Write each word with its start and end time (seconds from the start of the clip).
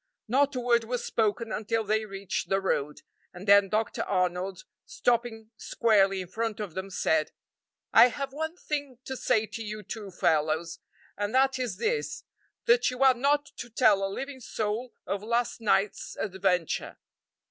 Not 0.27 0.55
a 0.55 0.59
word 0.59 0.83
was 0.85 1.05
spoken 1.05 1.51
until 1.51 1.83
they 1.83 2.05
reached 2.05 2.49
the 2.49 2.59
road, 2.59 3.03
and 3.35 3.47
then 3.47 3.69
Dr. 3.69 4.01
Arnold, 4.01 4.63
stopping 4.83 5.51
squarely 5.57 6.21
in 6.21 6.27
front 6.27 6.59
of 6.59 6.73
them, 6.73 6.89
said: 6.89 7.31
"I 7.93 8.07
have 8.07 8.33
one 8.33 8.55
thing 8.57 8.97
to 9.05 9.15
say 9.15 9.45
to 9.45 9.61
you 9.61 9.83
two 9.83 10.09
fellows, 10.09 10.79
and 11.15 11.35
that 11.35 11.59
is 11.59 11.77
this 11.77 12.23
that 12.65 12.89
you 12.89 13.03
are 13.03 13.13
not 13.13 13.45
to 13.57 13.69
tell 13.69 14.03
a 14.03 14.09
living 14.09 14.39
soul 14.39 14.95
of 15.05 15.21
last 15.21 15.61
night's 15.61 16.17
adventure. 16.19 16.97